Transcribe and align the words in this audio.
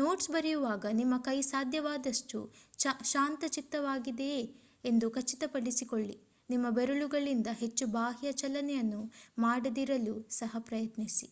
notes 0.00 0.28
ಬರೆಯುವಾಗ 0.30 0.84
ನಿಮ್ಮ 0.92 1.14
ಕೈ 1.18 1.34
ಸಾಧ್ಯವಾದಷ್ಟು 1.42 2.38
ಶಾಂತಚಿತ್ತವಾಗಿದೆಯೇ 3.04 4.40
ಎಂದು 4.84 5.10
ಖಚಿತಪಡಿಸಿಕೊಳ್ಳಿ 5.10 6.16
ನಿಮ್ಮ 6.50 6.70
ಬೆರಳುಗಳಿಂದ 6.70 7.48
ಹೆಚ್ಚು 7.58 7.86
ಬಾಹ್ಯ 7.90 8.32
ಚಲನೆಯನ್ನು 8.38 9.02
ಮಾಡದಿರಲು 9.38 10.16
ಸಹ 10.40 10.56
ಪ್ರಯತ್ನಿಸಿ 10.62 11.28